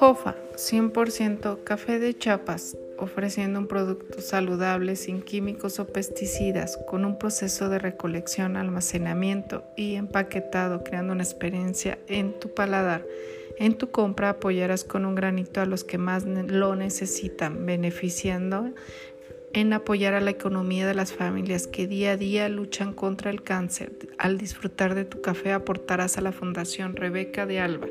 [0.00, 7.18] Jofa, 100% café de chapas, ofreciendo un producto saludable sin químicos o pesticidas, con un
[7.18, 13.04] proceso de recolección, almacenamiento y empaquetado, creando una experiencia en tu paladar.
[13.58, 18.70] En tu compra apoyarás con un granito a los que más lo necesitan, beneficiando
[19.52, 23.42] en apoyar a la economía de las familias que día a día luchan contra el
[23.42, 23.92] cáncer.
[24.18, 27.88] Al disfrutar de tu café aportarás a la Fundación Rebeca de Alba.